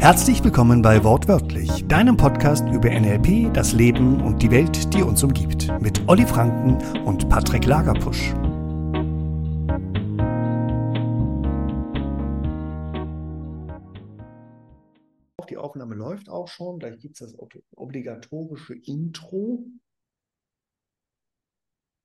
[0.00, 5.24] Herzlich willkommen bei Wortwörtlich, deinem Podcast über NLP, das Leben und die Welt, die uns
[5.24, 8.32] umgibt, mit Olli Franken und Patrick Lagerpusch.
[15.50, 17.36] Die Aufnahme läuft auch schon, gleich gibt es das
[17.74, 19.66] obligatorische Intro.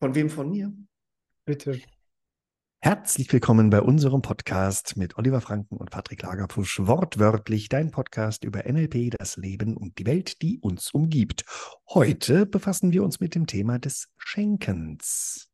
[0.01, 0.73] Von wem von mir?
[1.45, 1.79] Bitte.
[2.85, 6.81] Herzlich willkommen bei unserem Podcast mit Oliver Franken und Patrick Lagerpusch.
[6.81, 11.45] Wortwörtlich dein Podcast über NLP, das Leben und die Welt, die uns umgibt.
[11.87, 15.49] Heute befassen wir uns mit dem Thema des Schenkens.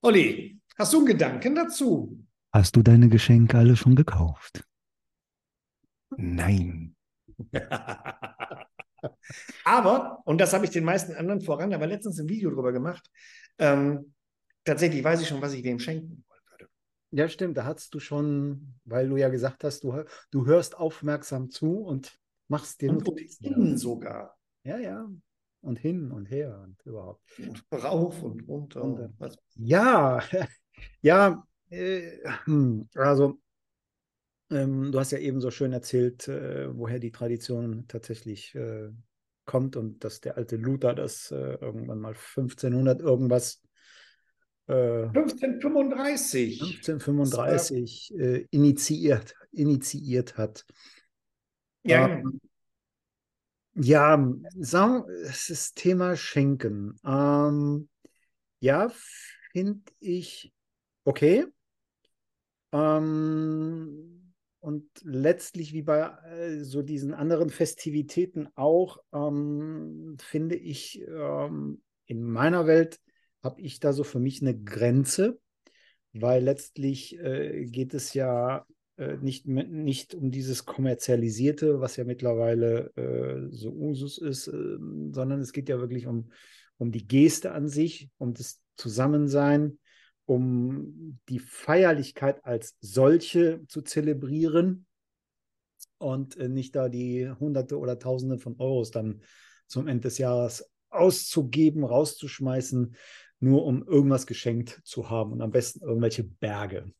[0.00, 2.24] Olli, hast du einen Gedanken dazu?
[2.52, 4.64] Hast du deine Geschenke alle schon gekauft?
[6.16, 6.94] Nein.
[9.64, 13.10] aber, und das habe ich den meisten anderen voran, aber letztens ein Video darüber gemacht,
[13.58, 14.14] ähm,
[14.64, 16.70] tatsächlich weiß ich schon, was ich wem schenken wollen würde.
[17.10, 17.56] Ja, stimmt.
[17.56, 22.18] Da hast du schon, weil du ja gesagt hast, du, du hörst aufmerksam zu und
[22.48, 23.54] machst dir und Notizen.
[23.54, 24.36] Hin sogar.
[24.64, 25.08] Ja, ja.
[25.60, 27.22] Und hin und her und überhaupt.
[27.38, 28.82] Und rauf und runter.
[28.82, 30.20] Und, und ja,
[31.02, 31.46] ja.
[31.70, 33.40] Äh, hm, also,
[34.50, 38.90] ähm, du hast ja eben so schön erzählt, äh, woher die Tradition tatsächlich äh,
[39.44, 43.62] kommt und dass der alte Luther das äh, irgendwann mal 1500 irgendwas
[44.68, 46.60] 1535.
[46.60, 50.64] 1535 äh, initiiert, initiiert hat.
[51.82, 52.40] Ja, ähm,
[53.74, 56.96] ja, sagen, es ist Thema Schenken.
[57.04, 57.88] Ähm,
[58.60, 58.92] ja,
[59.52, 60.52] finde ich
[61.04, 61.46] okay.
[62.72, 71.82] Ähm, und letztlich, wie bei äh, so diesen anderen Festivitäten auch, ähm, finde ich ähm,
[72.06, 73.00] in meiner Welt
[73.42, 75.38] habe ich da so für mich eine Grenze,
[76.12, 78.66] weil letztlich äh, geht es ja
[78.96, 85.40] äh, nicht, nicht um dieses Kommerzialisierte, was ja mittlerweile äh, so Usus ist, ähm, sondern
[85.40, 86.30] es geht ja wirklich um,
[86.78, 89.78] um die Geste an sich, um das Zusammensein,
[90.26, 94.86] um die Feierlichkeit als solche zu zelebrieren
[95.98, 99.22] und äh, nicht da die Hunderte oder Tausende von Euros dann
[99.66, 102.94] zum Ende des Jahres auszugeben, rauszuschmeißen,
[103.42, 106.92] nur um irgendwas geschenkt zu haben und am besten irgendwelche Berge.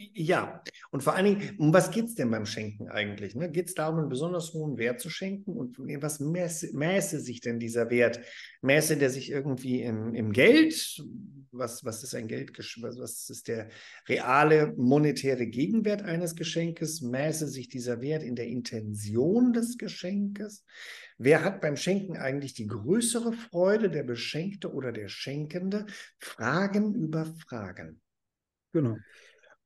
[0.00, 3.34] Ja, und vor allen Dingen, um was geht es denn beim Schenken eigentlich?
[3.34, 3.50] Ne?
[3.50, 5.54] Geht es darum, einen besonders hohen Wert zu schenken?
[5.54, 8.20] Und was mäße, mäße sich denn dieser Wert?
[8.62, 11.02] Mäße der sich irgendwie im, im Geld?
[11.50, 12.56] Was, was ist ein Geld?
[12.56, 13.70] Was ist der
[14.08, 17.00] reale monetäre Gegenwert eines Geschenkes?
[17.00, 20.64] Mäße sich dieser Wert in der Intention des Geschenkes?
[21.16, 25.86] Wer hat beim Schenken eigentlich die größere Freude, der Beschenkte oder der Schenkende?
[26.20, 28.00] Fragen über Fragen.
[28.72, 28.96] Genau.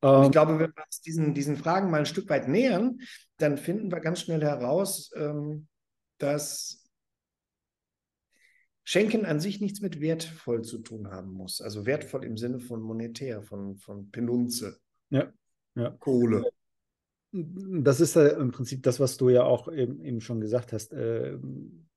[0.02, 2.98] Und ich ähm, glaube, wenn wir uns diesen, diesen Fragen mal ein Stück weit nähern,
[3.38, 5.68] dann finden wir ganz schnell heraus, ähm,
[6.18, 6.84] dass
[8.82, 11.60] Schenken an sich nichts mit wertvoll zu tun haben muss.
[11.60, 14.80] Also wertvoll im Sinne von monetär, von, von Penunze.
[15.10, 15.32] Ja,
[15.76, 15.91] ja.
[15.91, 16.50] Kohle.
[17.30, 20.92] Das ist ja im Prinzip das, was du ja auch eben, eben schon gesagt hast.
[20.92, 21.38] Äh,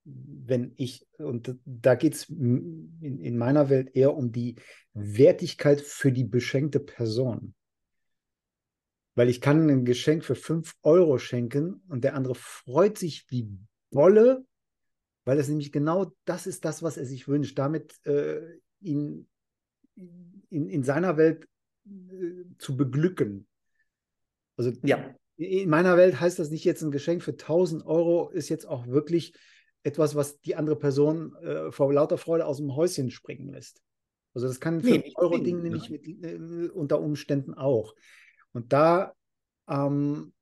[0.04, 4.56] wenn ich, und da geht es in, in meiner Welt eher um die
[4.94, 7.56] Wertigkeit für die beschenkte Person.
[9.16, 13.50] Weil ich kann ein Geschenk für 5 Euro schenken und der andere freut sich wie
[13.92, 14.46] Wolle,
[15.24, 18.42] weil das nämlich genau das ist das, was er sich wünscht, damit äh,
[18.82, 19.28] ihn
[20.50, 21.48] in, in seiner Welt
[21.86, 23.48] äh, zu beglücken.
[24.58, 25.16] Also ja.
[25.38, 28.88] in meiner Welt heißt das nicht jetzt ein Geschenk für 1000 Euro, ist jetzt auch
[28.88, 29.34] wirklich
[29.84, 33.82] etwas, was die andere Person äh, vor lauter Freude aus dem Häuschen springen lässt.
[34.34, 37.96] Also das kann nee, Euro Ding nämlich mit, äh, unter Umständen auch.
[38.56, 39.14] Und da,
[39.68, 40.34] ähm,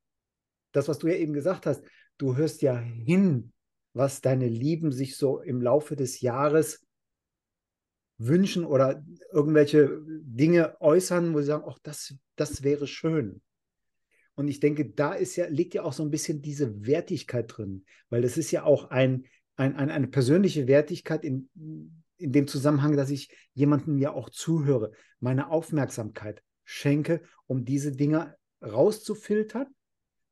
[0.72, 1.84] das, was du ja eben gesagt hast,
[2.20, 3.52] du hörst ja hin,
[3.94, 6.86] was deine Lieben sich so im Laufe des Jahres
[8.20, 13.42] wünschen oder irgendwelche Dinge äußern, wo sie sagen, ach, das, das wäre schön.
[14.36, 17.84] Und ich denke, da ist ja, liegt ja auch so ein bisschen diese Wertigkeit drin,
[18.10, 21.50] weil das ist ja auch ein, ein, ein, eine persönliche Wertigkeit in,
[22.18, 28.36] in dem Zusammenhang, dass ich jemandem ja auch zuhöre, meine Aufmerksamkeit, schenke, um diese Dinge
[28.62, 29.68] rauszufiltern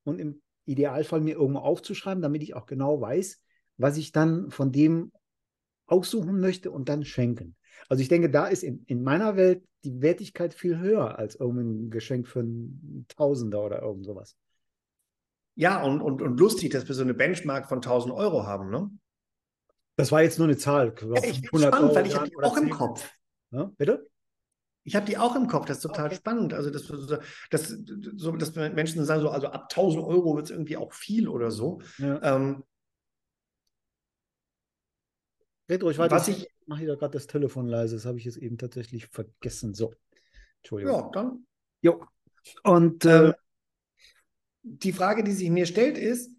[0.04, 3.42] und im Idealfall mir irgendwo aufzuschreiben, damit ich auch genau weiß,
[3.78, 5.12] was ich dann von dem
[5.86, 7.56] aussuchen möchte und dann schenken.
[7.90, 11.90] Also ich denke, da ist in, in meiner Welt die Wertigkeit viel höher als irgendein
[11.90, 14.36] Geschenk für einen Tausender oder irgend sowas.
[15.56, 18.90] Ja, und, und, und lustig, dass wir so eine Benchmark von 1000 Euro haben, ne?
[19.98, 20.96] Das war jetzt nur eine Zahl.
[21.02, 23.12] Ja, ich bin spannend, weil ich habe die auch im Kopf.
[23.52, 24.10] Ja, bitte?
[24.84, 26.16] Ich habe die auch im Kopf, das ist total Okay.
[26.16, 26.54] spannend.
[26.54, 26.88] Also, dass,
[27.50, 27.68] dass,
[28.16, 31.52] so, dass Menschen sagen, so, also ab 1000 Euro wird es irgendwie auch viel oder
[31.52, 31.82] so.
[31.98, 32.20] Ja.
[32.36, 32.64] Ähm,
[35.70, 36.16] Red ruhig weiter.
[36.16, 37.96] was ich, mache hier gerade das Telefon leise.
[37.96, 39.74] Das habe ich jetzt eben tatsächlich vergessen.
[39.74, 39.94] So.
[40.62, 40.94] Entschuldigung.
[40.96, 41.46] ja, dann.
[41.82, 42.06] Jo.
[42.64, 43.34] Und äh, Ähm,
[44.64, 46.32] die Frage, die sich mir stellt, ist,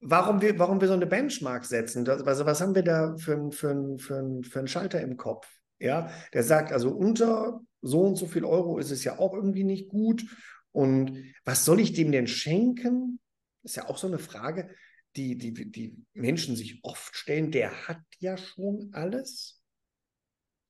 [0.00, 2.04] warum wir, warum wir so eine Benchmark setzen.
[2.04, 5.59] Das, also was haben wir da für, für, für, für einen Schalter im Kopf?
[5.80, 9.64] Ja, der sagt, also unter so und so viel Euro ist es ja auch irgendwie
[9.64, 10.24] nicht gut.
[10.72, 13.18] Und was soll ich dem denn schenken?
[13.62, 14.74] ist ja auch so eine Frage,
[15.16, 17.50] die, die, die Menschen sich oft stellen.
[17.50, 19.62] Der hat ja schon alles.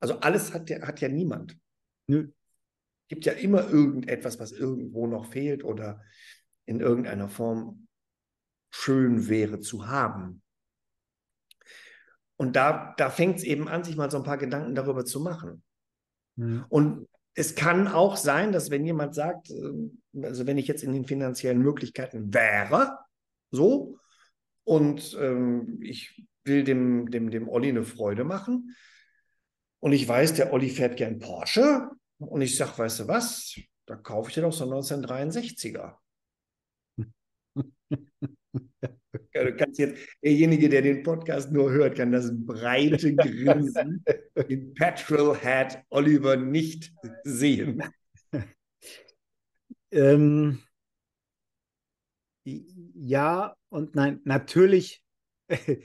[0.01, 1.59] Also alles hat, der, hat ja niemand.
[2.07, 2.31] nö.
[3.09, 6.03] gibt ja immer irgendetwas, was irgendwo noch fehlt oder
[6.65, 7.89] in irgendeiner Form
[8.71, 10.43] schön wäre zu haben.
[12.41, 15.21] Und da, da fängt es eben an, sich mal so ein paar Gedanken darüber zu
[15.21, 15.63] machen.
[16.37, 16.65] Ja.
[16.71, 20.95] Und es kann auch sein, dass wenn jemand sagt, äh, also wenn ich jetzt in
[20.95, 22.97] den finanziellen Möglichkeiten wäre,
[23.51, 23.99] so,
[24.65, 28.75] und ähm, ich will dem, dem, dem Olli eine Freude machen,
[29.81, 33.97] und ich weiß, der Olli fährt gern Porsche, und ich sage, weißt du was, da
[33.97, 35.97] kaufe ich dir doch so einen 1963er.
[39.35, 44.05] Ja, du kannst jetzt, derjenige, der den Podcast nur hört, kann das breite Grinsen
[44.49, 46.93] in Petrolhead Oliver nicht
[47.25, 47.83] sehen.
[49.91, 50.63] Ähm,
[52.45, 54.21] ja und nein.
[54.25, 55.03] Natürlich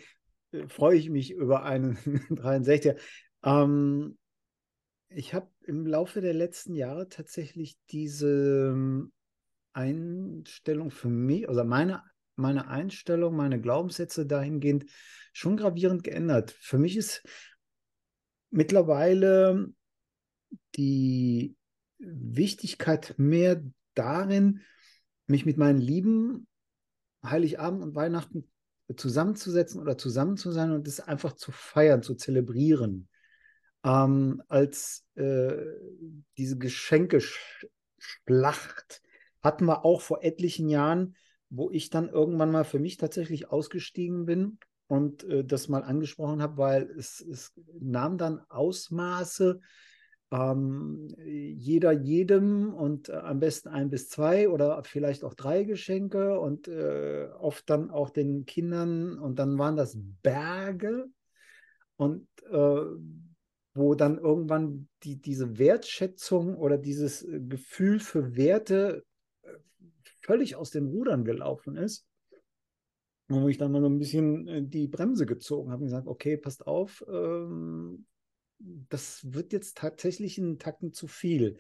[0.68, 1.96] freue ich mich über einen
[2.30, 2.98] 63er.
[3.44, 4.18] Ähm,
[5.10, 9.12] ich habe im Laufe der letzten Jahre tatsächlich diese ähm,
[9.74, 12.04] Einstellung für mich, also meine,
[12.36, 14.86] meine Einstellung, meine Glaubenssätze dahingehend
[15.34, 16.52] schon gravierend geändert.
[16.52, 17.24] Für mich ist
[18.50, 19.74] mittlerweile
[20.76, 21.56] die
[21.98, 24.62] Wichtigkeit mehr darin,
[25.28, 26.48] mich mit meinen Lieben
[27.24, 28.52] Heiligabend und Weihnachten
[28.96, 33.10] zusammenzusetzen oder zusammen zu sein und es einfach zu feiern, zu zelebrieren,
[33.84, 35.56] ähm, als äh,
[36.38, 39.02] diese Geschenkeschlacht
[39.42, 41.16] hatten wir auch vor etlichen Jahren,
[41.50, 44.58] wo ich dann irgendwann mal für mich tatsächlich ausgestiegen bin
[44.88, 49.60] und äh, das mal angesprochen habe, weil es, es nahm dann Ausmaße,
[50.32, 56.40] ähm, jeder jedem und äh, am besten ein bis zwei oder vielleicht auch drei Geschenke
[56.40, 61.06] und äh, oft dann auch den Kindern und dann waren das Berge
[61.96, 62.82] und äh,
[63.76, 69.04] wo dann irgendwann die, diese Wertschätzung oder dieses Gefühl für Werte
[70.26, 72.08] völlig aus den Rudern gelaufen ist.
[73.28, 76.08] Und wo ich dann mal so ein bisschen äh, die Bremse gezogen habe und gesagt,
[76.08, 78.06] okay, passt auf, ähm,
[78.60, 81.58] das wird jetzt tatsächlich einen Tacken zu viel.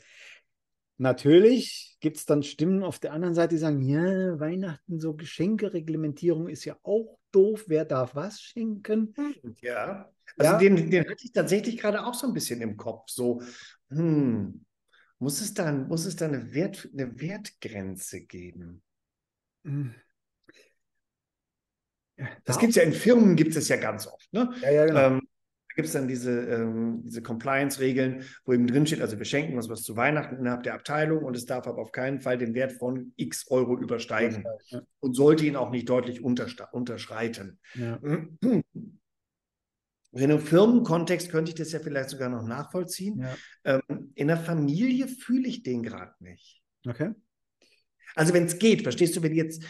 [0.97, 6.47] Natürlich gibt es dann Stimmen auf der anderen Seite, die sagen, ja, Weihnachten, so Geschenkereglementierung
[6.47, 9.13] ist ja auch doof, wer darf was schenken?
[9.62, 10.09] Ja.
[10.38, 10.57] Also Ja.
[10.57, 13.09] den, den hatte ich tatsächlich gerade auch so ein bisschen im Kopf.
[13.09, 13.41] So,
[13.89, 14.64] hm,
[15.19, 18.81] muss es da, muss es da eine, Wert, eine Wertgrenze geben?
[19.63, 19.95] Hm.
[22.45, 24.31] Das Ja, gibt es ja in Firmen, gibt es ja ganz oft.
[24.31, 24.53] Ne?
[24.62, 25.00] ja, ja, genau.
[25.00, 29.25] Ähm, da gibt es dann diese, ähm, diese Compliance-Regeln, wo eben drin steht, also wir
[29.25, 32.38] schenken uns was zu Weihnachten innerhalb der Abteilung und es darf aber auf keinen Fall
[32.38, 37.60] den Wert von x Euro übersteigen Ja, und sollte ihn auch nicht deutlich unterschreiten.
[40.15, 43.19] In einem Firmenkontext könnte ich das ja vielleicht sogar noch nachvollziehen.
[43.19, 43.81] Ja.
[43.89, 46.63] Ähm, in der Familie fühle ich den gerade nicht.
[46.88, 47.12] Okay.
[48.15, 49.63] Also wenn es geht, verstehst du, wenn jetzt,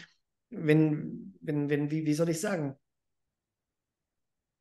[0.51, 2.75] wenn, wenn, wenn, wie, wie soll ich sagen?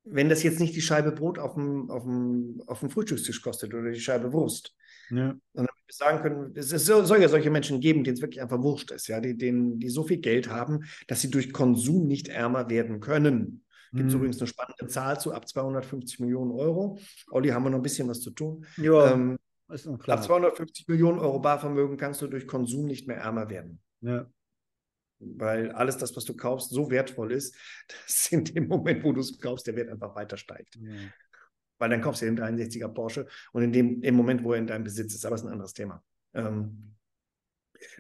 [0.05, 3.75] Wenn das jetzt nicht die Scheibe Brot auf dem, auf dem, auf dem Frühstückstisch kostet
[3.75, 4.75] oder die Scheibe Wurst,
[5.11, 5.35] Ja.
[5.53, 8.63] sondern wir sagen können, es, es soll ja solche Menschen geben, denen es wirklich einfach
[8.63, 12.29] wurscht ist, ja, die, denen, die so viel Geld haben, dass sie durch Konsum nicht
[12.29, 13.64] ärmer werden können.
[13.95, 14.21] Gibt es Hm.
[14.21, 16.99] übrigens eine spannende Zahl zu, ab 250 Millionen Euro.
[17.31, 18.65] Olli, haben wir noch ein bisschen was zu tun.
[18.77, 19.39] Ja, Ähm,
[19.73, 20.19] ist noch klar.
[20.19, 23.81] ab 250 Millionen Euro Barvermögen kannst du durch Konsum nicht mehr ärmer werden.
[24.01, 24.27] Ja.
[25.21, 27.55] Weil alles das, was du kaufst, so wertvoll ist,
[28.07, 30.77] dass in dem Moment, wo du es kaufst, der Wert einfach weiter steigt.
[30.77, 30.93] Ja.
[31.79, 34.67] Weil dann kaufst du den 63er Porsche und in dem im Moment, wo er in
[34.67, 36.03] deinem Besitz ist, aber ist ein anderes Thema.
[36.35, 36.95] Ähm,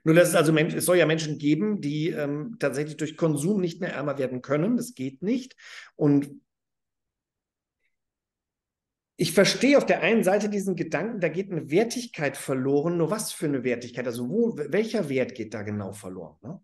[0.05, 3.61] nur, dass es also Mensch, es soll ja Menschen geben, die ähm, tatsächlich durch Konsum
[3.61, 4.77] nicht mehr ärmer werden können.
[4.77, 5.57] Das geht nicht.
[5.97, 6.31] Und
[9.17, 12.97] ich verstehe auf der einen Seite diesen Gedanken, da geht eine Wertigkeit verloren.
[12.97, 14.07] Nur was für eine Wertigkeit?
[14.07, 16.37] Also wo, welcher Wert geht da genau verloren?
[16.43, 16.61] Ne?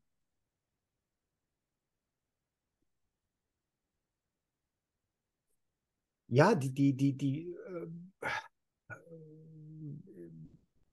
[6.29, 7.87] Ja, die, die, die, die, äh,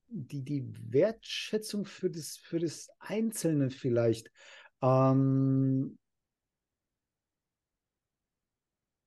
[0.10, 4.32] die, die Wertschätzung für das, für das Einzelne vielleicht.
[4.82, 5.98] Ähm,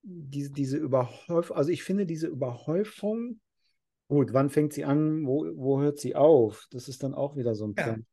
[0.03, 3.41] diese, diese Überhäufung, also ich finde diese Überhäufung,
[4.09, 6.67] gut, wann fängt sie an, wo, wo hört sie auf?
[6.71, 7.85] Das ist dann auch wieder so ein Ja.
[7.85, 8.09] Punkt.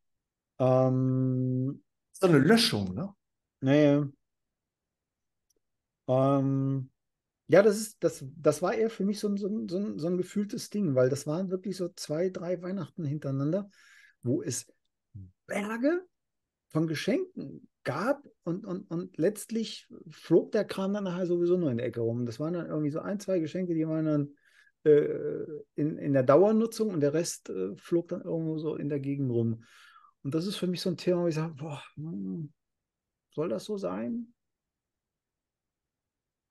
[0.60, 3.13] Ähm, So eine Löschung, ne?
[3.62, 4.08] naja.
[6.08, 6.89] Ähm,
[7.47, 9.99] ja, das ist, das, das war eher für mich so ein, so ein, so ein,
[9.99, 13.69] so ein gefühltes Ding, weil das waren wirklich so zwei, drei Weihnachten hintereinander,
[14.21, 14.71] wo es
[15.45, 16.05] Berge
[16.67, 21.77] von Geschenken gab und, und, und letztlich flog der Kram dann nachher sowieso nur in
[21.77, 22.25] der Ecke rum.
[22.25, 24.33] Das waren dann irgendwie so ein, zwei Geschenke, die waren dann
[24.83, 28.99] äh, in, in der Dauernutzung und der Rest äh, flog dann irgendwo so in der
[28.99, 29.63] Gegend rum.
[30.23, 32.51] Und das ist für mich so ein Thema, wo ich sage, boah, hm,
[33.31, 34.33] soll das so sein?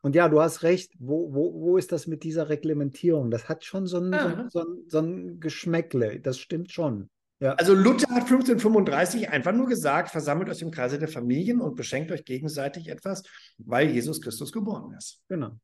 [0.06, 3.28] Und ja, du hast recht, wo, wo, wo ist das mit dieser Reglementierung?
[3.28, 4.24] Das hat schon so ein, so, Ja.
[4.26, 7.10] ein- so, ein, so ein Geschmäckle, das stimmt schon.
[7.40, 7.54] Ja.
[7.54, 12.12] Also Luther hat 1535 einfach nur gesagt, versammelt euch im Kreise der Familien und beschenkt
[12.12, 13.24] euch gegenseitig etwas,
[13.58, 15.22] weil Jesus Christus geboren ist.
[15.28, 15.58] Genau.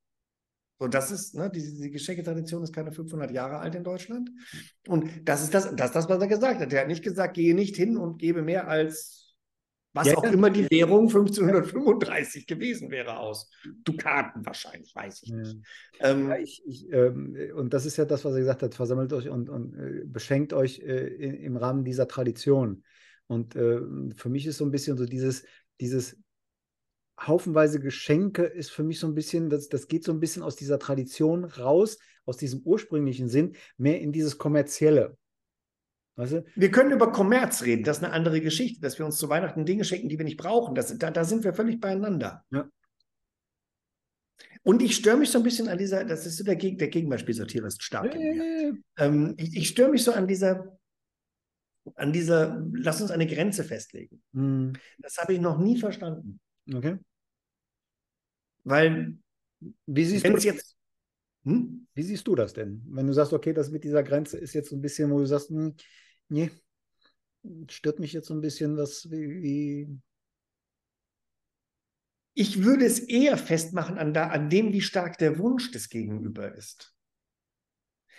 [0.80, 4.28] So, das ist, ne, diese, diese Geschenketradition ist keine 500 Jahre alt in Deutschland.
[4.88, 6.72] Und das ist das, das, ist das, was er gesagt hat.
[6.72, 9.31] Er hat nicht gesagt, gehe nicht hin und gebe mehr als
[9.94, 13.50] was Ja, auch immer die Währung 1535 gewesen wäre aus.
[13.84, 15.36] Dukaten wahrscheinlich, weiß ich Ja.
[15.36, 15.58] nicht.
[16.00, 19.12] Ähm, Ja, ich, ich, ähm, und das ist ja das, was er gesagt hat, versammelt
[19.12, 22.84] euch und, und äh, beschenkt euch äh, in, im Rahmen dieser Tradition.
[23.26, 23.80] Und äh,
[24.16, 25.44] für mich ist so ein bisschen so dieses,
[25.80, 26.16] dieses
[27.20, 30.56] haufenweise Geschenke ist für mich so ein bisschen, das, das geht so ein bisschen aus
[30.56, 35.16] dieser Tradition raus, aus diesem ursprünglichen Sinn, mehr in dieses Kommerzielle.
[36.16, 36.44] Weißt du?
[36.56, 39.64] Wir können über Kommerz reden, das ist eine andere Geschichte, dass wir uns zu Weihnachten
[39.64, 40.74] Dinge schenken, die wir nicht brauchen.
[40.74, 42.44] Das, da, da sind wir völlig beieinander.
[42.50, 42.68] Ja.
[44.64, 46.88] Und ich störe mich so ein bisschen an dieser, das ist so der, Geg der
[46.88, 48.44] Gegenbeispielsortierer ist stark in mir.
[48.44, 48.72] Äh,
[49.04, 50.78] Ähm, ich ich störe mich so an dieser,
[51.96, 54.22] an dieser, lass uns eine Grenze festlegen.
[54.34, 56.40] hm, Das habe ich noch nie verstanden.
[56.72, 56.98] okay.
[58.64, 59.16] Weil,
[59.86, 60.76] Wie siehst, du, jetzt,
[61.44, 61.88] hm?
[61.94, 62.82] wie siehst du das denn?
[62.86, 65.26] Wenn du sagst, okay, das mit dieser Grenze ist jetzt so ein bisschen, wo du
[65.26, 65.74] sagst, hm,
[66.32, 66.50] nee,
[67.68, 70.00] stört mich jetzt so ein bisschen, was wie, wie
[72.34, 76.54] ich würde es eher festmachen an, da, an dem, wie stark der Wunsch des Gegenüber
[76.54, 76.94] ist.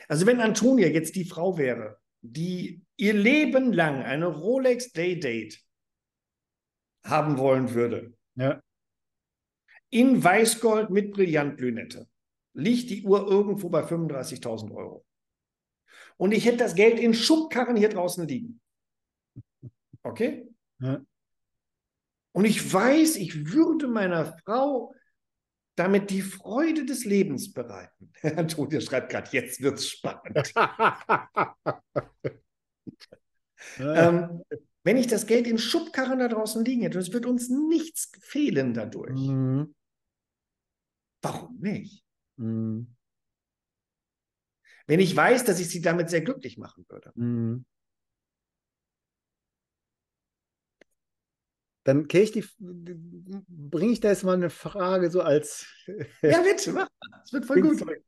[0.08, 5.60] Also wenn Antonia jetzt die Frau wäre, die ihr Leben lang eine Rolex Day Date
[7.04, 8.62] haben wollen würde, Ja.
[9.90, 12.08] in Weißgold mit Brillantlünette,
[12.54, 15.06] liegt die Uhr irgendwo bei 35.000 Euro.
[16.24, 18.62] Und ich hätte das Geld in Schubkarren hier draußen liegen.
[20.04, 20.48] Okay?
[20.80, 21.02] Ja.
[22.32, 24.96] Und ich weiß, ich würde meiner Frau
[25.76, 28.10] damit die Freude des Lebens bereiten.
[28.38, 30.54] Antonia schreibt gerade, jetzt wird's spannend.
[33.80, 34.44] ähm,
[34.86, 38.74] wenn ich das Geld in Schubkarren da draußen liegen hätte, es wird uns nichts fehlen
[38.74, 39.20] dadurch.
[39.20, 39.76] Mhm.
[41.22, 42.02] Warum nicht?
[42.38, 42.96] Mhm.
[44.88, 47.12] Wenn ich weiß, dass ich sie damit sehr glücklich machen würde.
[47.16, 47.66] Mhm.
[51.86, 55.66] Dann ich die, bringe ich da jetzt mal eine Frage so als
[56.22, 57.20] Ja, bitte, mach mal.
[57.22, 57.80] Das wird voll gut.
[57.82, 58.04] Ding-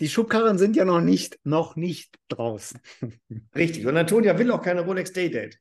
[0.00, 2.80] Die Schubkarren sind ja noch nicht, noch nicht draußen.
[3.54, 3.86] Richtig.
[3.86, 5.58] Und Antonia will auch keine Rolex Day Date.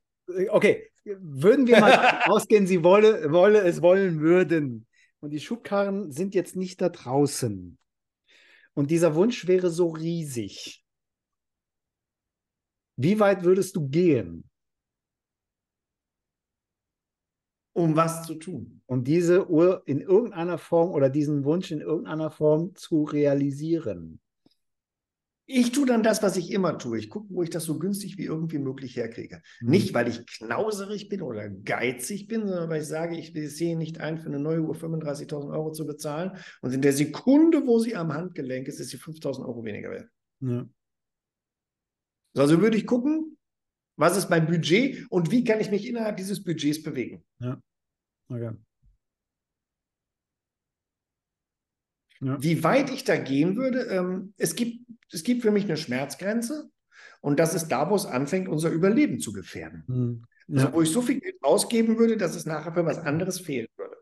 [0.50, 4.86] Okay, würden wir mal ausgehen, sie wolle, wolle es wollen würden.
[5.22, 7.78] Und die Schubkarren sind jetzt nicht da draußen.
[8.78, 10.86] Und dieser Wunsch wäre so riesig.
[12.96, 14.48] Wie weit würdest du gehen,
[17.74, 18.82] Um was zu tun?
[18.86, 24.20] um diese Uhr in irgendeiner Form oder diesen Wunsch in irgendeiner Form zu realisieren?
[25.50, 27.00] Ich tue dann das, was ich immer tue.
[27.00, 29.42] Ich gucke, wo ich das so günstig wie irgendwie möglich herkriege.
[29.60, 29.70] Hm.
[29.70, 34.02] Nicht, weil ich knauserig bin oder geizig bin, sondern weil ich sage, ich sehe nicht
[34.02, 36.34] ein, für eine neue Uhr 35.000 Euro zu bezahlen.
[36.62, 40.10] Und in der Sekunde, wo sie am Handgelenk ist, ist sie 5.000 Euro weniger wert.
[40.42, 40.68] Ja.
[42.36, 43.38] Also würde ich gucken,
[43.96, 47.24] was ist mein Budget und wie kann ich mich innerhalb dieses Budgets bewegen.
[48.30, 48.52] Okay.
[52.22, 52.42] Ja.
[52.42, 56.70] Wie weit ich da gehen würde, ähm, es, gibt, es gibt für mich eine Schmerzgrenze
[57.22, 59.84] und das ist da, wo es anfängt, unser Überleben zu gefährden.
[59.88, 60.26] Hm.
[60.50, 60.74] Also Ja.
[60.74, 63.98] wo ich so viel Geld ausgeben würde, dass es nachher für was anderes fehlen würde.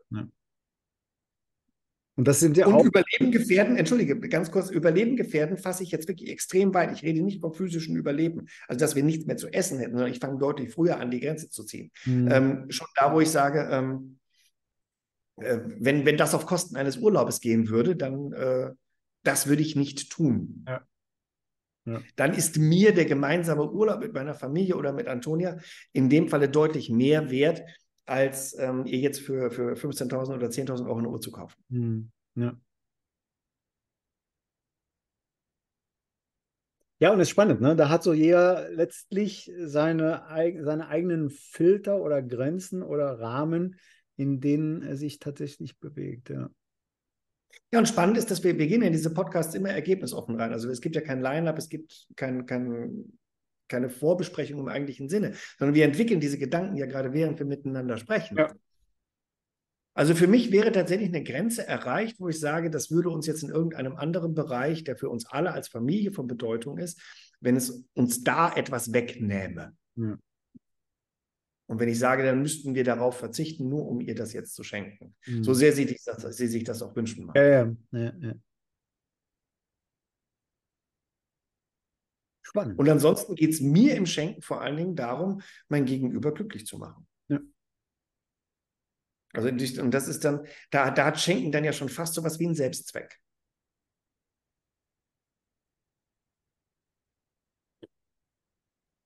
[2.18, 2.84] Und das sind ja Und auch.
[2.84, 6.90] Überleben gefährden, entschuldige, ganz kurz, Überleben gefährden fasse ich jetzt wirklich extrem weit.
[6.92, 10.10] Ich rede nicht vom physischen Überleben, also dass wir nichts mehr zu essen hätten, sondern
[10.10, 11.90] ich fange deutlich früher an, die Grenze zu ziehen.
[12.04, 12.28] Hm.
[12.30, 14.18] Ähm, schon da, wo ich sage, ähm,
[15.36, 18.70] äh, wenn, wenn das auf Kosten eines Urlaubes gehen würde, dann äh,
[19.22, 20.64] das würde ich nicht tun.
[20.66, 22.00] ja.
[22.14, 25.58] dann ist mir der gemeinsame Urlaub mit meiner Familie oder mit Antonia
[25.92, 27.62] in dem Falle deutlich mehr wert,
[28.06, 31.56] als ähm, ihr jetzt für, für 15.000 oder 10.000 Euro eine Uhr zu kaufen.
[31.70, 32.10] Hm.
[32.36, 32.56] Ja.
[36.98, 37.76] Ja, und es ist spannend, ne?
[37.76, 40.22] Da hat so jeder letztlich seine,
[40.62, 43.76] seine eigenen Filter oder Grenzen oder Rahmen,
[44.16, 46.50] in denen er sich tatsächlich bewegt, ja.
[47.72, 50.52] Ja, und spannend ist, dass wir, wir gehen in diese Podcasts immer ergebnisoffen rein.
[50.52, 53.18] Also es gibt ja kein Line-Up, es gibt kein, kein,
[53.68, 57.96] keine Vorbesprechung im eigentlichen Sinne, sondern wir entwickeln diese Gedanken ja gerade, während wir miteinander
[57.96, 58.36] sprechen.
[58.36, 58.54] Ja.
[59.94, 63.42] Also für mich wäre tatsächlich eine Grenze erreicht, wo ich sage, das würde uns jetzt
[63.42, 67.00] in irgendeinem anderen Bereich, der für uns alle als Familie von Bedeutung ist,
[67.40, 69.74] wenn es uns da etwas wegnähme.
[69.96, 70.18] Ja.
[71.66, 74.62] Und wenn ich sage, dann müssten wir darauf verzichten, nur um ihr das jetzt zu
[74.62, 75.14] schenken.
[75.26, 75.42] Mhm.
[75.42, 77.36] So sehr sie, das, sie, sich das auch wünschen mag.
[77.36, 78.34] Ja, ja, ja, ja.
[82.42, 82.78] Spannend.
[82.78, 86.78] Und ansonsten geht es mir im Schenken vor allen Dingen darum, mein Gegenüber glücklich zu
[86.78, 87.08] machen.
[87.26, 87.40] Ja.
[89.32, 92.38] Also und das ist dann, da, da hat Schenken dann ja schon fast so was
[92.38, 93.20] wie ein Selbstzweck.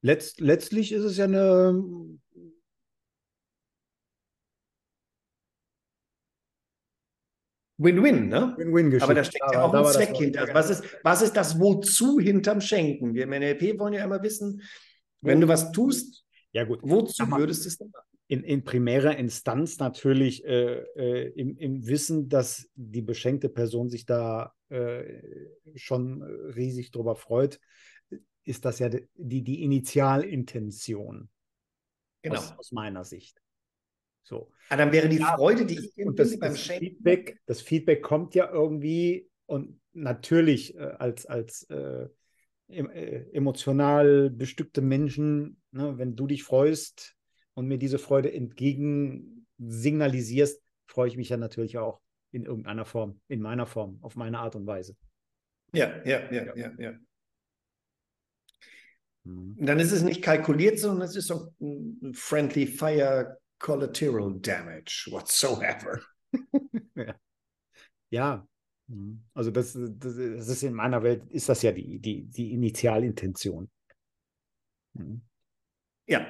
[0.02, 2.18] Letzt, letztlich ist es ja eine
[7.82, 8.54] Win-Win, ne?
[8.56, 9.04] Win-Win-Geschichte.
[9.04, 10.40] Aber da steckt ja auch ein Zweck hinter.
[10.42, 13.14] Also was ist, was ist das Wozu hinterm Schenken?
[13.14, 14.62] Wir im NLP wollen ja immer wissen,
[15.22, 16.80] wenn du was tust, ja, gut.
[16.82, 18.10] wozu würdest du es dann machen?
[18.30, 24.06] in, in primärer Instanz natürlich äh, äh, im, im, Wissen, dass die beschenkte Person sich
[24.06, 25.20] da äh,
[25.74, 27.58] schon riesig drüber freut,
[28.44, 31.28] ist das ja die, die Initialintention.
[32.22, 32.36] Genau.
[32.36, 33.42] Aus, aus meiner Sicht.
[34.22, 34.50] So.
[34.68, 38.34] Ah, dann wäre die Freude, die ich und das, beim das Feedback, das Feedback kommt
[38.34, 42.08] ja irgendwie und natürlich äh, als, als äh,
[42.68, 47.16] äh, emotional bestückte Menschen, ne, wenn du dich freust,
[47.54, 52.00] und mir diese Freude entgegen signalisierst, freue ich mich ja natürlich auch
[52.32, 54.96] in irgendeiner Form, in meiner Form, auf meine Art und Weise.
[55.74, 56.94] Ja, ja, ja, ja, ja.
[59.24, 59.56] Mhm.
[59.60, 66.00] Dann ist es nicht kalkuliert, sondern es ist so ein friendly fire collateral damage whatsoever.
[66.96, 67.14] ja.
[68.10, 68.46] ja.
[68.88, 69.22] Mhm.
[69.34, 73.70] Also das, das, das, ist in meiner Welt, ist das ja die, die, die Initialintention.
[74.94, 75.22] Mhm.
[76.08, 76.26] Ja,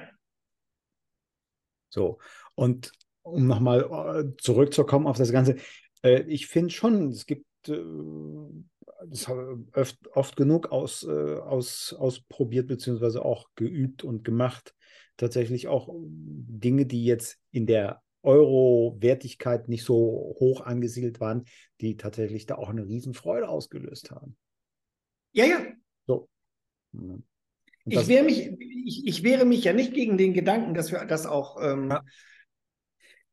[1.91, 2.19] so,
[2.55, 2.91] und
[3.21, 5.57] um nochmal äh, zurückzukommen auf das Ganze,
[6.03, 7.83] äh, ich finde schon, es gibt äh,
[9.07, 14.75] das habe ich oft, oft genug aus, äh, aus, ausprobiert, beziehungsweise auch geübt und gemacht.
[15.21, 21.45] Tatsächlich auch Dinge, die jetzt in der Euro-Wertigkeit nicht so hoch angesiedelt waren,
[21.79, 24.35] die tatsächlich da auch eine Riesenfreude ausgelöst haben.
[25.31, 25.59] Ja, ja.
[26.07, 26.27] So.
[26.91, 27.21] Mhm.
[27.85, 31.27] Ich wehre, mich, ich, ich wehre mich ja nicht gegen den Gedanken, dass wir das
[31.27, 32.03] auch ähm, ja.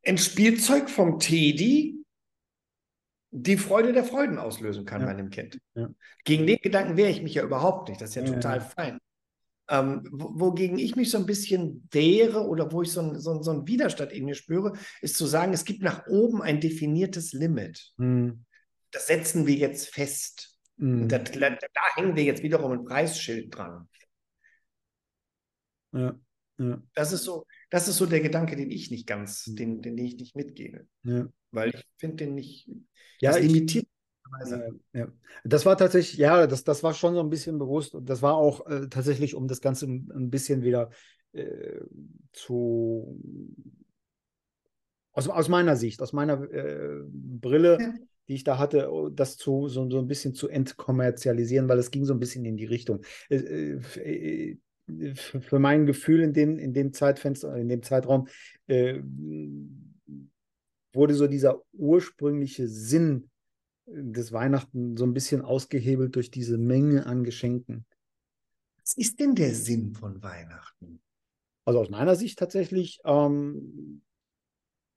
[0.04, 2.04] ein Spielzeug vom Teddy
[3.30, 5.06] die Freude der Freuden auslösen kann ja.
[5.06, 5.58] bei einem Kind.
[5.74, 5.88] Ja.
[6.24, 8.02] Gegen den Gedanken wehre ich mich ja überhaupt nicht.
[8.02, 8.98] Das ist ja, total fein.
[9.70, 13.50] Ähm, wogegen ich mich so ein bisschen wehre oder wo ich so, ein, so, so
[13.50, 17.92] einen Widerstand in mir spüre, ist zu sagen, es gibt nach oben ein definiertes Limit.
[17.98, 18.44] Mhm.
[18.90, 20.58] Das setzen wir jetzt fest.
[20.76, 21.08] Mhm.
[21.08, 23.88] Da, da, da, hängen wir jetzt wiederum ein Preisschild dran.
[25.92, 26.18] Ja,
[26.58, 26.82] ja.
[26.94, 29.56] Das ist so, das ist so der Gedanke, den ich nicht ganz, mhm.
[29.56, 30.86] den, den ich nicht mitgehe.
[31.02, 31.26] Ja.
[31.50, 32.68] Weil ich finde den nicht,
[33.20, 33.86] ja, das limitiert.
[34.92, 35.08] Ja.
[35.44, 37.94] Das war tatsächlich, ja, das, das war schon so ein bisschen bewusst.
[37.94, 40.90] Und das war auch äh, tatsächlich, um das Ganze ein bisschen wieder
[41.32, 41.80] äh,
[42.32, 43.20] zu
[45.18, 47.94] aus, aus meiner Sicht, aus meiner äh, Brille, ja.
[48.28, 52.04] die ich da hatte, das zu so, so ein bisschen zu entkommerzialisieren, weil es ging
[52.04, 53.00] so ein bisschen in die Richtung.
[53.28, 54.58] Äh, äh,
[55.14, 58.28] für mein Gefühl in dem, in dem Zeitfenster, in dem Zeitraum,
[58.68, 59.00] äh,
[60.92, 63.28] wurde so dieser ursprüngliche Sinn
[63.90, 67.86] des Weihnachten so ein bisschen ausgehebelt durch diese Menge an Geschenken.
[68.80, 71.00] Was ist denn der Sinn von Weihnachten?
[71.64, 74.02] Also aus meiner Sicht tatsächlich ähm,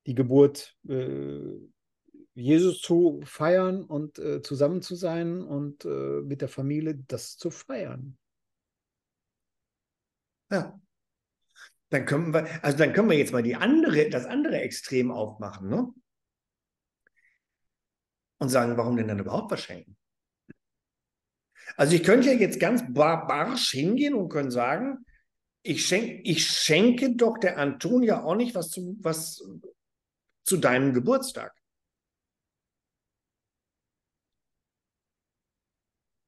[0.06, 1.58] die Geburt äh,
[2.34, 7.52] Jesus zu feiern und äh, zusammen zu sein und äh, mit der Familie das zu
[7.52, 8.18] feiern.
[10.50, 10.80] Ja.
[11.90, 15.70] Dann können wir, also dann können wir jetzt mal die andere, das andere Extrem aufmachen,
[15.70, 15.94] ne?
[18.42, 19.96] Und sagen, warum denn dann überhaupt was schenken?
[21.78, 25.06] Also ich könnte ja jetzt ganz barbarsch hingehen und können sagen,
[25.62, 29.48] ich, schenk, ich schenke doch der Antonia auch nicht was zu, was
[30.44, 31.54] zu deinem Geburtstag.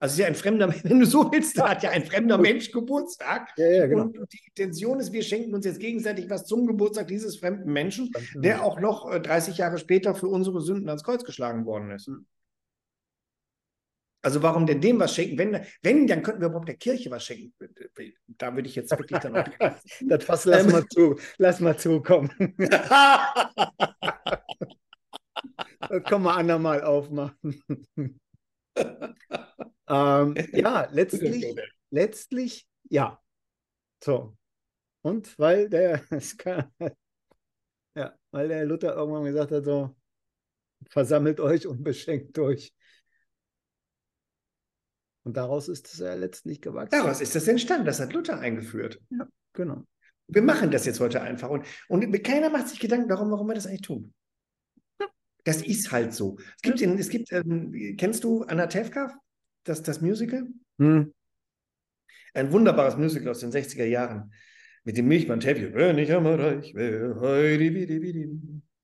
[0.04, 2.72] Also ist ja ein fremder, wenn du so willst, da hat ja ein fremder Mensch
[2.72, 3.54] Geburtstag.
[3.56, 4.04] Ja, ja, genau.
[4.04, 8.12] Und die Intention ist, wir schenken uns jetzt gegenseitig was zum Geburtstag dieses fremden Menschen,
[8.36, 12.12] der auch noch äh, 30 Jahre später für unsere Sünden ans Kreuz geschlagen worden ist.
[14.22, 15.38] Also warum denn dem was schenken?
[15.38, 17.54] Wenn, wenn, dann könnten wir überhaupt der Kirche was schenken.
[18.28, 19.48] Da würde ich jetzt wirklich dann auch.
[20.02, 20.72] das Fass lass Ähm.
[20.74, 22.30] mal zu, lass mal zukommen.
[26.04, 27.62] Können wir andermal aufmachen.
[29.88, 31.56] ähm, ja, letztlich,
[31.90, 33.22] letztlich, ja.
[34.04, 34.36] So.
[35.02, 36.02] Und weil der,
[37.96, 39.96] ja, weil der Luther irgendwann gesagt hat, so,
[40.90, 42.74] versammelt euch und beschenkt euch.
[45.24, 46.92] Und daraus ist es ja letztlich gewachsen.
[46.92, 47.86] Daraus ist das entstanden.
[47.86, 49.02] Das hat Luther eingeführt.
[49.54, 49.84] Genau.
[50.28, 51.50] Wir machen das jetzt heute einfach.
[51.50, 54.14] Und, und keiner macht sich Gedanken darum, warum wir das eigentlich tun.
[55.46, 56.38] Das ist halt so.
[56.56, 59.14] Es gibt, in, es gibt ähm, kennst du Anatevka,
[59.64, 60.48] das, das Musical?
[60.80, 61.14] Hm.
[62.34, 64.34] Ein wunderbares Musical aus den 60er Jahren.
[64.84, 65.74] Mit dem Milchmann Tevje.
[65.74, 68.40] Wenn ich einmal reich wäre, heidi, widi, widi.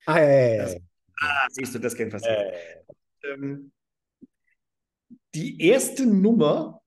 [0.05, 0.63] Ah, ja, ja, ja.
[0.63, 0.77] Das-
[1.21, 2.53] Ah, siehst du, das kennt fast jeder.
[3.23, 3.73] ähm,
[5.35, 6.81] die erste Nummer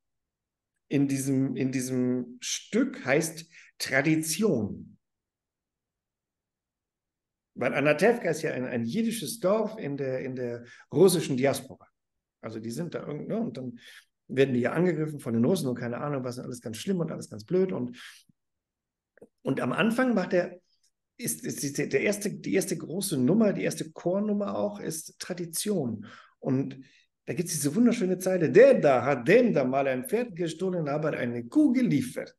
[0.88, 3.44] in diesem, in diesem Stück heißt
[3.78, 4.96] Tradition.
[7.54, 11.86] Weil Anatevka ist ja ein, ein jiddisches Dorf in der, in der russischen Diaspora.
[12.42, 13.78] Also die sind da irgendwo, und dann
[14.28, 17.10] werden die ja angegriffen von den Russen und keine Ahnung, was alles ganz schlimm und
[17.10, 17.72] alles ganz blöd.
[17.72, 17.96] Und,
[19.42, 20.60] und am Anfang macht er,
[21.16, 26.06] ist, ist die- der erste, die erste große Nummer, die erste Chornummer auch, ist Tradition.
[26.38, 26.78] Und
[27.26, 30.88] da gibt es diese wunderschöne Zeile, der da hat dem da mal ein Pferd gestohlen,
[30.88, 32.34] aber eine Kuh geliefert.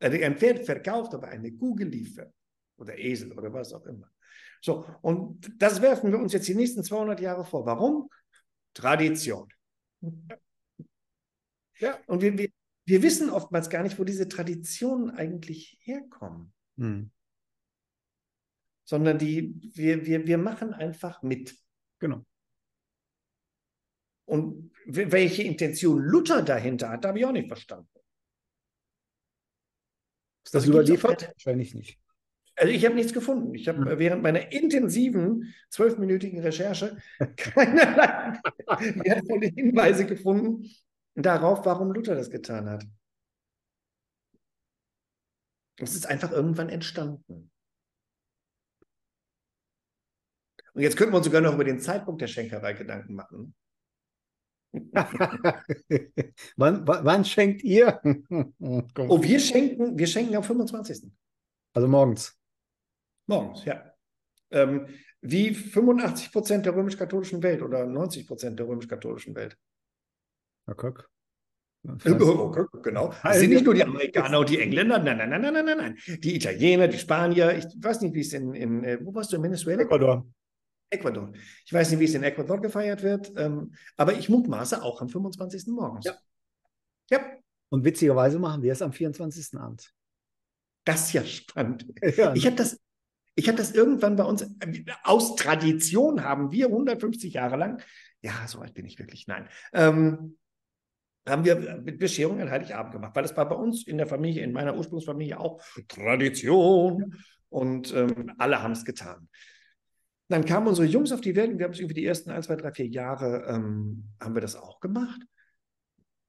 [0.00, 2.32] Äh, ein Pferd verkauft, aber eine Kuh geliefert.
[2.76, 4.10] Oder Esel oder was auch immer.
[4.60, 7.64] So, und das werfen wir uns jetzt die nächsten 200 Jahre vor.
[7.66, 8.08] Warum?
[8.74, 9.48] Tradition.
[11.78, 11.98] Ja.
[12.06, 12.50] Und wir, wir,
[12.86, 17.10] wir wissen oftmals gar nicht, wo diese Traditionen eigentlich herkommen, hm.
[18.84, 21.56] sondern die, wir, wir, wir machen einfach mit.
[21.98, 22.24] Genau.
[24.26, 27.88] Und welche Intention Luther dahinter hat, habe ich auch nicht verstanden.
[30.44, 31.28] Ist das Also gibt's auch überliefert?
[31.34, 31.98] Wahrscheinlich nicht.
[32.56, 33.54] Also ich habe nichts gefunden.
[33.54, 33.88] Ich habe Hm.
[33.88, 36.96] äh, während meiner intensiven zwölfminütigen Recherche
[37.36, 38.40] keinerlei
[39.04, 40.70] wertvolle Hinweise gefunden
[41.14, 42.84] darauf, warum Luther das getan hat.
[45.76, 47.50] Es ist einfach irgendwann entstanden.
[50.72, 53.54] Und jetzt könnten wir uns sogar noch über den Zeitpunkt der Schenkerei Gedanken machen.
[56.56, 58.00] wann, wann, wann schenkt ihr?
[58.58, 61.12] Oh, wir schenken, wir schenken am 25.
[61.74, 62.36] Also morgens.
[63.26, 63.82] Morgens, ja.
[64.50, 64.86] Ähm,
[65.20, 69.56] wie 85 Prozent der römisch-katholischen Welt oder 90 Prozent der römisch-katholischen Welt.
[70.66, 71.10] Ja, guck.
[71.86, 73.12] Okay, genau.
[73.24, 75.98] Es sind nicht nur die Amerikaner und die Engländer, nein, nein, nein, nein, nein, nein.
[76.20, 79.36] Die Italiener, die Spanier, ich weiß nicht, wie es in, in äh, wo warst du,
[79.36, 79.82] in Venezuela?
[79.82, 80.26] Ecuador.
[80.88, 81.32] Ecuador.
[81.66, 85.08] Ich weiß nicht, wie es in Ecuador gefeiert wird, ähm, aber ich mutmaße auch am
[85.10, 85.66] 25.
[85.68, 86.06] morgens.
[86.06, 86.14] Ja.
[87.10, 87.20] Ja,
[87.68, 89.58] Und witzigerweise machen wir es am 24.
[89.58, 89.92] Abend.
[90.84, 91.86] das ist ja spannend.
[92.16, 92.80] Ja, Ich habe das,
[93.34, 97.82] ich habe das irgendwann bei uns, äh, aus Tradition haben wir 150 Jahre lang,
[98.22, 100.36] ja, so alt bin ich wirklich, nein, ähm,
[101.26, 104.42] haben wir mit Bescherung an Heiligabend gemacht, weil das war bei uns in der Familie,
[104.42, 107.16] in meiner Ursprungsfamilie auch Tradition
[107.48, 109.28] und ähm, alle haben es getan.
[110.28, 112.42] Dann kamen unsere Jungs auf die Welt und wir haben es irgendwie die ersten ein,
[112.42, 115.20] zwei, drei, vier Jahre ähm, haben wir das auch gemacht,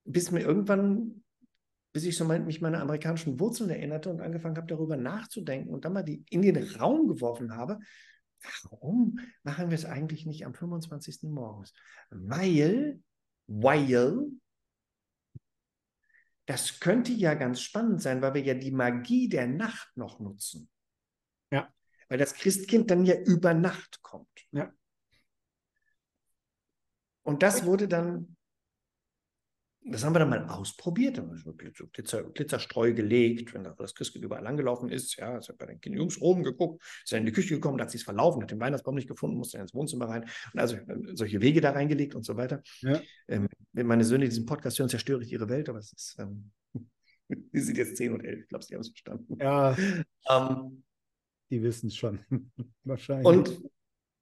[0.06, 1.24] bis mir irgendwann
[1.96, 5.86] bis ich so mein, mich meine amerikanischen Wurzeln erinnerte und angefangen habe, darüber nachzudenken und
[5.86, 7.80] dann mal die in den Raum geworfen habe,
[8.70, 11.30] warum machen wir es eigentlich nicht am 25.
[11.30, 11.74] morgens?
[12.10, 13.00] Weil,
[13.48, 14.26] weil,
[16.46, 20.70] das könnte ja ganz spannend sein, weil wir ja die Magie der Nacht noch nutzen.
[21.50, 21.74] Ja.
[22.10, 24.46] Weil das Christkind dann ja über Nacht kommt.
[24.52, 24.70] Ja.
[27.24, 28.35] Und das wurde dann
[29.88, 31.18] das haben wir dann mal ausprobiert.
[31.18, 35.16] Dann haben wir so Glitzer, Glitzer, Glitzerstreu gelegt, wenn das Christkind überall angelaufen ist.
[35.18, 37.78] Ja, ist ja bei den Kindern Jungs oben geguckt, ist dann in die Küche gekommen,
[37.78, 40.24] da hat sich verlaufen, hat den Weihnachtsbaum nicht gefunden, musste dann ins Wohnzimmer rein.
[40.54, 42.64] Und also äh, solche Wege da reingelegt und so weiter.
[42.82, 43.00] Ja.
[43.28, 46.52] Ähm, wenn meine Söhne diesen Podcast hören, zerstöre ich ihre Welt, aber es ist, ähm,
[47.30, 49.38] die sind jetzt 10 und 11, ich glaube, sie haben es verstanden.
[49.40, 49.76] ja,
[50.30, 50.84] Ähm,
[51.52, 52.20] die wissen es schon.
[52.84, 53.28] Wahrscheinlich.
[53.28, 53.62] und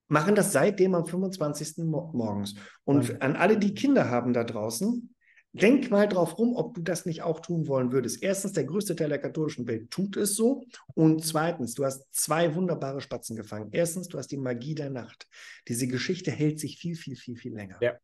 [0.09, 1.85] machen das seitdem am 25.
[1.85, 2.55] Mo morgens.
[2.83, 5.12] Und an alle, die Kinder haben da draußen,
[5.53, 8.21] denk mal drauf rum, ob du das nicht auch tun wollen würdest.
[8.23, 10.65] Erstens, der größte Teil der katholischen Welt tut es so.
[10.95, 13.69] Und zweitens, du hast zwei wunderbare Spatzen gefangen.
[13.71, 15.27] Erstens, du hast die Magie der Nacht.
[15.67, 17.77] Diese Geschichte hält sich viel, viel, viel, viel länger.
[17.81, 17.97] Ja.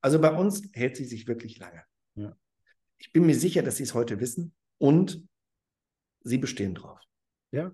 [0.00, 1.84] Also bei uns hält sie sich wirklich lange.
[2.16, 2.36] Ja.
[2.98, 5.24] Ich bin mir sicher, dass sie es heute wissen und
[6.24, 7.00] sie bestehen drauf.
[7.52, 7.72] Ja.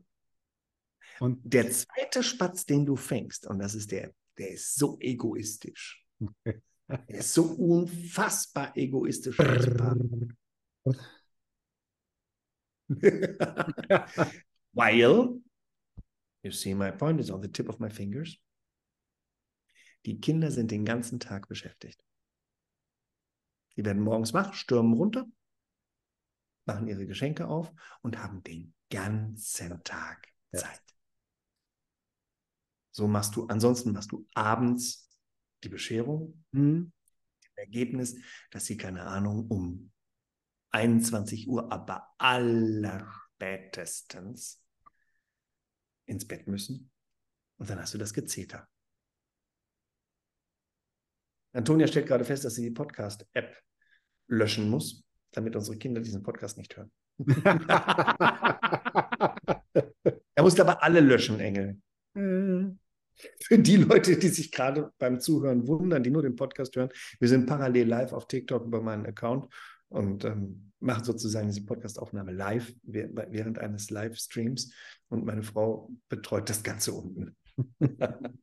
[1.20, 6.04] Und Der zweite Spatz, den du fängst, und das ist der, der ist so egoistisch.
[6.88, 9.38] Er ist so unfassbar egoistisch.
[14.72, 15.40] While,
[16.42, 18.40] you see my point, is on the tip of my fingers.
[20.06, 22.02] Die Kinder sind den ganzen Tag beschäftigt.
[23.76, 25.26] Die werden morgens wach, stürmen runter,
[26.64, 27.70] machen ihre Geschenke auf
[28.00, 30.28] und haben den ganzen Tag.
[30.56, 30.82] Zeit.
[32.90, 35.07] So machst du, ansonsten machst du abends
[35.62, 36.92] die Bescherung, Hm,
[37.54, 38.16] Ergebnis,
[38.50, 39.92] dass sie, keine Ahnung, um
[40.70, 44.62] 21 Uhr, aber allerspätestens
[46.06, 46.90] ins Bett müssen.
[47.58, 48.68] Und dann hast du das Gezeter.
[51.52, 53.56] Antonia stellt gerade fest, dass sie die Podcast-App
[54.28, 56.92] löschen muss, damit unsere Kinder diesen Podcast nicht hören.
[60.34, 61.80] Er muss aber alle löschen, Engel.
[62.14, 62.77] Hm.
[63.42, 67.28] Für die Leute, die sich gerade beim Zuhören wundern, die nur den Podcast hören, wir
[67.28, 69.52] sind parallel live auf TikTok über meinen Account
[69.88, 74.72] und ähm, machen sozusagen diese Podcastaufnahme live wäh- während eines Livestreams
[75.08, 77.36] und meine Frau betreut das Ganze unten.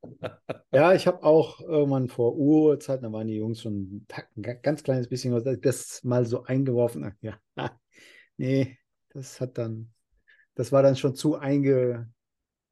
[0.72, 5.08] Ja, ich habe auch irgendwann vor Urzeiten, da waren die Jungs schon ein ganz kleines
[5.08, 7.14] bisschen, das mal so eingeworfen.
[7.22, 7.40] Ja,
[8.38, 8.78] nee,
[9.10, 9.94] das hat dann,
[10.56, 12.10] das war dann schon zu einge,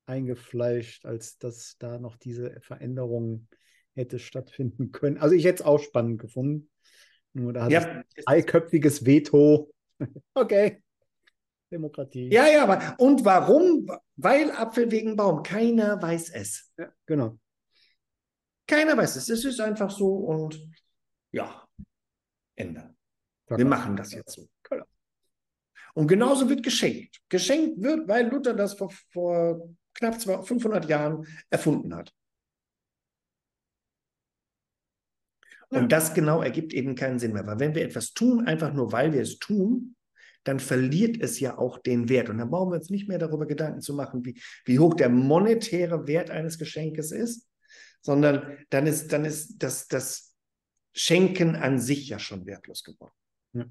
[0.06, 3.48] eingefleischt, als dass da noch diese Veränderung
[3.96, 5.18] hätte stattfinden können.
[5.18, 6.70] Also ich hätte es auch spannend gefunden.
[7.34, 9.72] Nur da hat Ja, eiköpfiges Veto.
[10.34, 10.84] Okay.
[11.72, 12.30] Demokratie.
[12.32, 13.90] ja, ja, aber und warum?
[14.16, 15.42] Weil Apfel wegen Baum.
[15.42, 16.72] Keiner weiß es.
[16.78, 17.40] Ja, genau.
[18.68, 19.30] Keiner weiß es.
[19.30, 20.62] Es ist einfach so und
[21.32, 21.66] ja,
[22.56, 22.96] Ende.
[23.48, 24.48] Wir machen das jetzt so.
[24.70, 24.86] Genau.
[25.94, 27.20] Und genauso wird geschenkt.
[27.30, 32.14] Geschenkt wird, weil Luther das vor, vor knapp 200, 500 Jahren erfunden hat.
[35.70, 37.48] Und das genau ergibt eben keinen Sinn mehr.
[37.48, 39.96] Weil wenn wir etwas tun, einfach nur weil wir es tun,
[40.44, 42.30] dann verliert es ja auch den Wert.
[42.30, 45.10] Und dann brauchen wir uns nicht mehr darüber Gedanken zu machen, wie, wie hoch der
[45.10, 47.50] monetäre Wert eines Geschenkes ist,
[48.02, 50.36] sondern dann ist, dann ist das, das
[50.94, 53.16] Schenken an sich ja schon wertlos geworden.
[53.54, 53.66] Ja.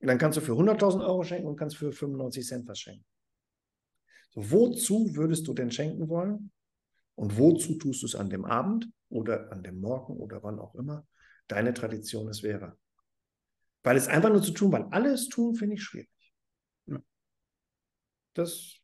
[0.00, 3.04] Dann kannst du für 100.000 Euro schenken und kannst für 95 Cent was schenken.
[4.34, 6.50] Wozu würdest du denn schenken wollen?
[7.14, 10.74] Und wozu tust du es an dem Abend oder an dem Morgen oder wann auch
[10.74, 11.06] immer
[11.48, 12.78] deine Tradition es wäre?
[13.82, 16.08] Weil es einfach nur zu tun, weil alle es tun, finde ich schwierig.
[18.34, 18.82] Das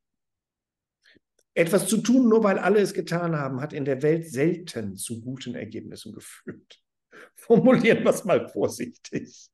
[1.55, 5.21] etwas zu tun, nur weil alle es getan haben, hat in der Welt selten zu
[5.21, 6.81] guten Ergebnissen geführt.
[7.35, 9.51] Formulieren wir es mal vorsichtig.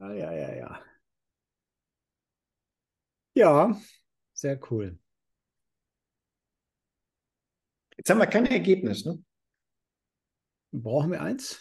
[0.00, 0.80] Ja, ja, ja, ja.
[3.38, 3.80] Ja,
[4.34, 4.98] sehr cool.
[7.96, 9.22] Jetzt haben wir kein Ergebnis, ne?
[10.72, 11.60] Brauchen wir eins?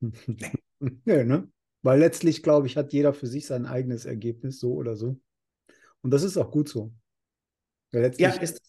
[0.00, 1.52] Nö, ne?
[1.82, 5.20] Weil letztlich, glaube ich, hat jeder für sich sein eigenes Ergebnis, so oder so.
[6.00, 6.94] Und das ist auch gut so.
[7.92, 8.62] Weil Ja, letztlich ist,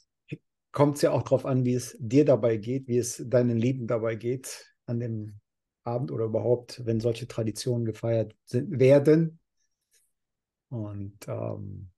[0.73, 3.87] kommt es ja auch darauf an, wie es dir dabei geht, wie es deinen Lieben
[3.87, 5.39] dabei geht an dem
[5.85, 9.39] Abend oder überhaupt, wenn solche Traditionen gefeiert sind, werden.
[10.67, 11.89] Und ähm,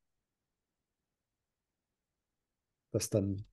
[2.91, 3.45] dass dann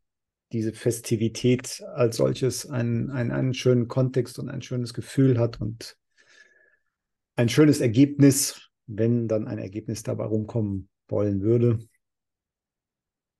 [0.52, 5.96] diese Festivität als solches einen, einen, einen schönen Kontext und ein schönes Gefühl hat und
[7.36, 11.78] ein schönes Ergebnis, wenn dann ein Ergebnis dabei rumkommen wollen würde.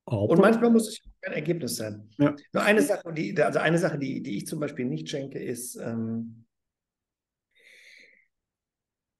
[0.05, 2.09] Aber, Und manchmal muss es kein Ergebnis sein.
[2.17, 2.35] Ja.
[2.53, 5.77] Nur eine Sache, die, also eine Sache, die, die ich zum Beispiel nicht schenke, ist,
[5.77, 6.47] ähm,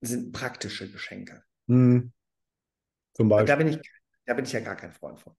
[0.01, 1.43] sind praktische Geschenke.
[1.67, 2.13] Hm.
[3.15, 3.91] zum Da Beispiel bin ich,
[4.25, 5.35] da bin ich ja gar kein Freund von.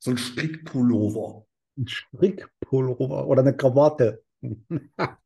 [0.00, 1.46] So ein Strickpullover.
[1.76, 4.24] ein Strickpullover oder eine Krawatte.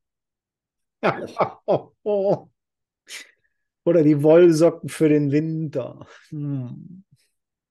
[3.86, 6.06] Oder die Wollsocken für den Winter.
[6.30, 7.04] Hm.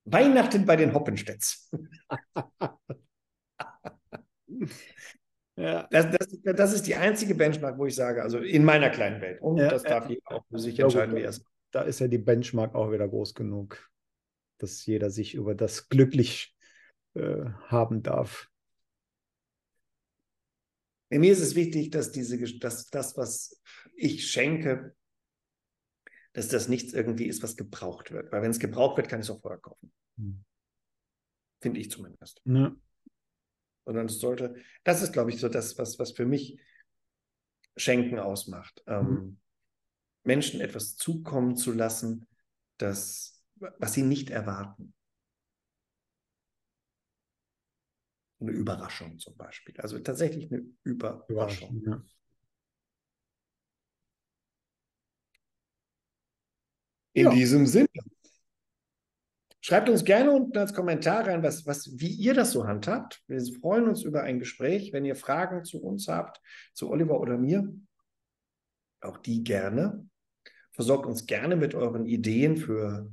[0.06, 1.72] Weihnachten bei den Hoppenstedts.
[5.56, 9.22] Ja, Das, das, das ist die einzige Benchmark, wo ich sage, also in meiner kleinen
[9.22, 9.40] Welt.
[9.40, 12.08] Und Ja, das darf jeder auch für sich entscheiden, wie er es da ist ja
[12.08, 13.90] die Benchmark auch wieder groß genug,
[14.60, 16.53] dass jeder sich über das glücklich
[17.16, 18.50] äh, haben darf.
[21.10, 23.62] Mir ist es wichtig, dass diese, dass das, was
[23.96, 24.96] ich schenke,
[26.34, 28.32] dass das nichts irgendwie ist, was gebraucht wird.
[28.32, 29.94] Weil wenn es gebraucht wird, kann ich es auch vorher kaufen.
[30.18, 30.44] Hm.
[31.62, 32.42] Finde ich zumindest.
[32.46, 32.76] Ja.
[33.86, 36.60] Sondern es sollte, das ist, glaube ich, so das, was, was für mich
[37.78, 38.84] Schenken ausmacht.
[38.88, 39.38] Ähm, Mhm.
[40.24, 42.28] Menschen etwas zukommen zu lassen,
[42.78, 44.94] das, was sie nicht erwarten.
[48.44, 49.74] Eine Überraschung zum Beispiel.
[49.80, 51.82] Also tatsächlich eine Überraschung.
[51.86, 52.04] Ja.
[57.14, 57.32] In Ja.
[57.32, 57.88] diesem Sinne.
[59.62, 63.24] Schreibt uns gerne unten als Kommentar rein, was, was, wie ihr das so handhabt.
[63.28, 64.92] Wir freuen uns über ein Gespräch.
[64.92, 66.42] Wenn ihr Fragen zu uns habt,
[66.74, 67.74] zu Oliver oder mir,
[69.00, 70.06] auch die gerne.
[70.74, 73.10] Versorgt uns gerne mit euren Ideen für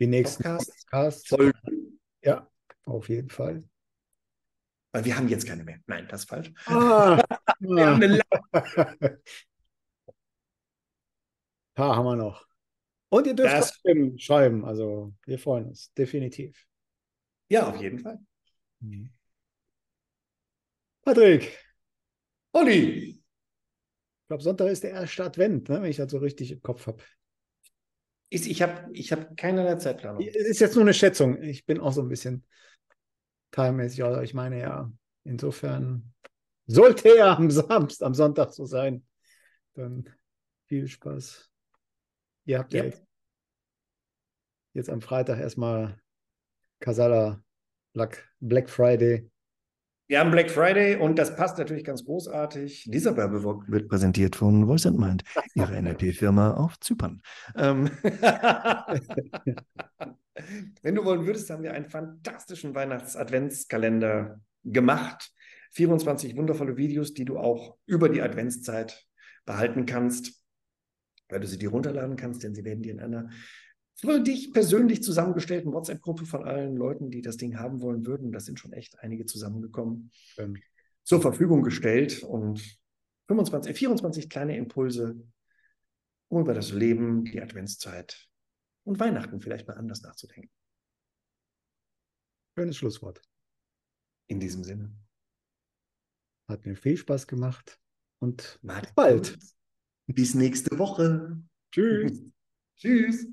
[0.00, 0.84] Die nächsten Podcasts.
[0.86, 1.36] Podcasts.
[2.22, 2.50] Ja,
[2.86, 3.62] auf jeden Fall.
[4.94, 5.80] Weil wir haben jetzt keine mehr.
[5.86, 6.52] Nein, das ist falsch.
[6.66, 7.20] Ah,
[7.58, 8.20] Wir haben eine
[11.74, 12.46] paar haben wir noch.
[13.08, 14.64] Und ihr dürft Das- trotzdem schreiben.
[14.64, 16.64] Also wir freuen uns, definitiv.
[17.48, 18.18] Ja, auf jeden Fall.
[21.02, 21.58] Patrick,
[22.52, 23.22] Olli, ich
[24.28, 27.02] glaube, Sonntag ist der erste Advent, ne, wenn ich das so richtig im Kopf habe.
[28.30, 30.22] ich, ich habe ich hab keinerlei Zeitplanung.
[30.22, 31.42] Ist jetzt nur eine Schätzung.
[31.42, 32.46] Ich bin auch so ein bisschen
[33.54, 34.90] teilmäßig, aber ich meine ja,
[35.24, 36.12] insofern
[36.66, 39.06] sollte er am Samstag, am Sonntag so sein.
[39.74, 40.08] Dann
[40.66, 41.50] viel Spaß.
[42.46, 42.84] Ihr habt ja, Ja.
[42.86, 43.04] jetzt,
[44.72, 46.00] jetzt am Freitag erstmal
[46.80, 47.42] Casala
[47.92, 49.30] Black, Black Friday.
[50.06, 52.90] Wir haben Black Friday und das passt natürlich ganz großartig.
[52.92, 57.22] Dieser Werbeblock Wird präsentiert von Voice and Mind, ihre NLP-Firma auf Zypern.
[57.56, 57.90] Ähm,
[60.82, 65.32] Wenn du wollen würdest, haben wir einen fantastischen Weihnachts-Adventskalender gemacht.
[65.70, 69.06] 24 wundervolle Videos, die du auch über die Adventszeit
[69.46, 70.42] behalten kannst,
[71.30, 73.30] weil du sie dir runterladen kannst, denn sie werden dir in einer
[73.94, 78.44] für dich persönlich zusammengestellten WhatsApp-Gruppe von allen Leuten, die das Ding haben wollen würden, das
[78.44, 80.60] sind schon echt einige zusammengekommen, Ähm,
[81.04, 82.78] zur Verfügung gestellt und
[83.28, 85.22] 25, 24 kleine Impulse,
[86.28, 88.28] um über das Leben, die Adventszeit
[88.84, 90.50] und Weihnachten vielleicht mal anders nachzudenken.
[92.56, 93.20] schönes Schlusswort.
[94.26, 94.94] In diesem Sinne.
[96.48, 97.78] Hat mir viel Spaß gemacht
[98.20, 99.38] und Macht's bald.
[100.06, 101.42] Bis nächste Woche.
[101.70, 102.22] tschüss.
[102.76, 103.28] Tschüss.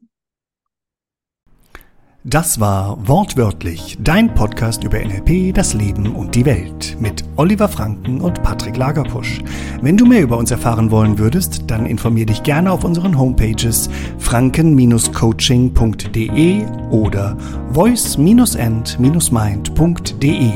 [2.24, 8.22] Das war Wortwörtlich, dein Podcast über NLP, das Leben und die Welt mit Oliver Franken
[8.22, 9.42] und Patrick Lagerpusch.
[9.82, 13.90] Wenn du mehr über uns erfahren wollen würdest, dann informier dich gerne auf unseren Homepages
[14.20, 17.36] franken-coaching.de oder
[17.74, 20.52] voice-and-mind.de.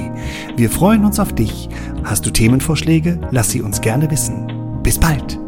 [0.57, 1.67] Wir freuen uns auf dich.
[2.03, 3.19] Hast du Themenvorschläge?
[3.31, 4.53] Lass sie uns gerne wissen.
[4.83, 5.44] Bis bald!